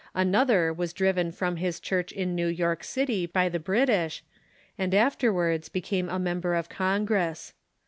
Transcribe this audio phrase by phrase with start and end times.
[0.15, 4.23] Another was driven from his church in New York City by the British,
[4.75, 7.53] and afterwards became a member of Con gress.